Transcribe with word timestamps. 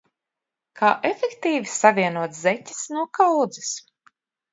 Kā 0.79 0.87
efektīvi 1.09 1.69
savienot 1.73 2.33
zeķes 2.39 2.81
no 2.95 3.05
kaudzes? 3.19 3.71